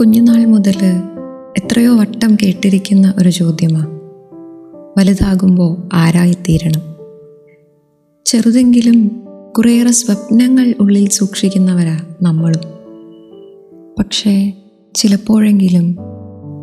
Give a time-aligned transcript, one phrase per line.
[0.00, 1.02] കുഞ്ഞുനാൾ മുതൽ
[1.58, 3.86] എത്രയോ വട്ടം കേട്ടിരിക്കുന്ന ഒരു ചോദ്യമാണ്
[4.98, 6.80] വലുതാകുമ്പോൾ ആരായിത്തീരണം.
[8.24, 9.22] ചെറുതെങ്കിലും
[9.58, 12.60] കുറേയേറെ സ്വപ്നങ്ങൾ ഉള്ളിൽ സൂക്ഷിക്കുന്നവരാ നമ്മളും.
[13.98, 14.52] പക്ഷേ
[14.94, 15.96] ചിലപ്പോഴെങ്കിലും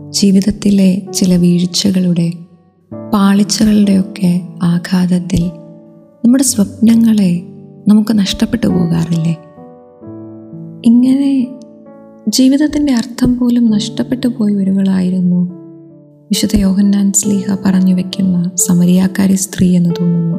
[0.10, 2.34] ജീവിതത്തിലെ ചില വീഴ്ചകളുടെ
[3.14, 5.48] പാളിച്ചകളുടെയൊക്കെ ആഘാതത്തിൽ
[6.26, 7.42] നമ്മുടെ സ്വപ്നങ്ങളെ
[7.88, 9.38] നമുക്ക് നഷ്ടപ്പെട്ടു പോകാറില്ലേ?
[10.86, 11.58] ഇങ്ങനെ
[12.28, 15.52] ജീവിതത്തിന്റെ അർത്ഥം പോലും നഷ്ടപ്പെട്ടു പോയി ഒരുവളായിരുന്നു.
[16.24, 20.38] വിശുദ്ധ യോഹന്നാൻ സ്ലീഹ പറഞ്ഞു വെക്കുന്ന സമരിയാക്കാരി സ്ത്രീ എന്ന് തോന്നുന്നു.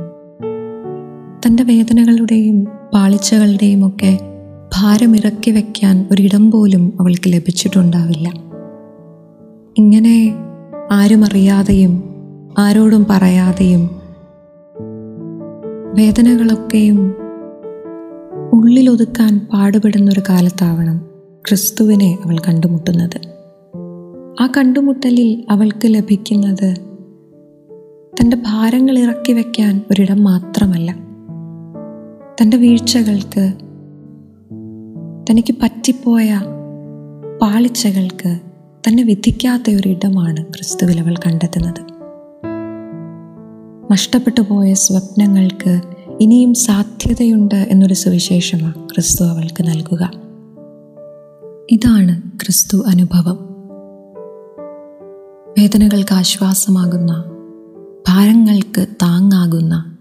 [1.47, 4.19] തന്റെ വേദനകളുടെയും പാളിച്ചകളുടെയും ഒക്കെ
[4.77, 8.29] ഭാരമിറക്കി വയ്ക്കാൻ ഒരിടം പോലും അവൾക്ക് ലഭിച്ചിട്ടുണ്ടാവില്ല.
[9.79, 10.35] ഇങ്ങനെ
[10.93, 12.05] ആരും അറിയാതെയും
[12.59, 13.91] ആരോടും പറയാതെയും
[15.95, 17.15] വേദനകളൊക്കെയും
[18.53, 21.12] ഉള്ളിലൊതുക്കാൻ പാടുപെടുന്നൊരു കാലത്താവണം.
[21.49, 23.21] ക്രിസ്തുവിനെ അവൾ കണ്ടുമുട്ടുന്നത്.
[24.41, 26.75] ആ കണ്ടുമുട്ടലിൽ അവൾക്ക് ലഭിക്കുന്നത്
[28.21, 30.93] തന്റെ ഭാരങ്ങൾ ഇറക്കി വയ്ക്കാൻ ഒരിടം മാത്രമല്ല.
[32.43, 33.53] തന്റെ വീഴ്ചകൾക്ക്
[35.31, 36.41] തനിക്ക് പറ്റിപ്പോയ
[37.43, 38.41] പാളിച്ചകൾക്ക്
[38.89, 41.81] തന്നെ വിധിക്കാത്ത ഒരിടമാണ് ക്രിസ്തുവിൽ അവൾ കണ്ടെത്തുന്നത്.
[43.93, 45.81] നഷ്ടപ്പെട്ടു പോയ സ്വപ്നങ്ങൾക്ക്
[46.21, 50.32] ഇനിയും സാധ്യതയുണ്ട് എന്നൊരു സുവിശേഷമാണ് ക്രിസ്തു അവൾക്ക് നൽകുക.
[51.71, 53.39] ഇതാണ് ക്രിസ്തു അനുഭവം.
[55.59, 57.25] വേദനകൾക്ക് ആശ്വാസമാകുന്ന
[58.09, 59.97] ഭാരങ്ങൾക്ക് താങ്ങാകുന്ന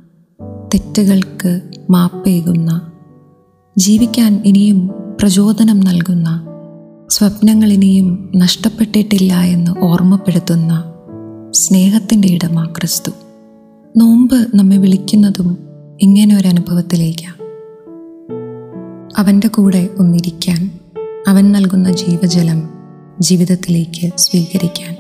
[0.74, 2.92] തെറ്റുകൾക്ക് മാപ്പേകുന്ന
[3.78, 6.48] ജീവിക്കാൻ ഇനിയും പ്രചോദനം നൽകുന്ന
[7.10, 10.84] സ്വപ്നങ്ങൾ ഇനിയും നഷ്ടപ്പെട്ടിട്ടില്ല എന്ന് ഓർമ്മപ്പെടുത്തുന്ന
[11.52, 13.12] സ്നേഹത്തിന്റെ ഇടമാ ക്രിസ്തു.
[13.98, 15.58] നോമ്പ് നമ്മെ വിളിക്കുന്നതും
[16.02, 17.42] ഇങ്ങനെ ഒരു അനുഭവത്തിലേക്കാണ്
[19.18, 20.81] അവന്റെ കൂടെ ഒന്നിരിക്കാൻ
[21.32, 22.60] അവൻ നൽകുന്ന ജീവജലം
[23.20, 24.94] ജീവിതത്തിലേക്ക് സ്വീകരിക്കാൻ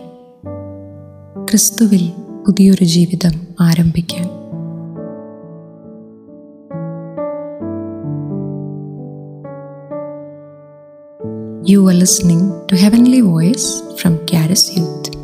[1.46, 2.04] ക്രിസ്തുവിൽ
[2.48, 4.28] പുതിയൊരു ജീവിതം ആരംഭിക്കാൻ
[11.70, 15.21] you are listening to Heavenly voice from കാരസ് You.